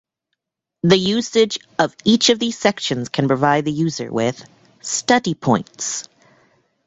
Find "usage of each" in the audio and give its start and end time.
0.97-2.29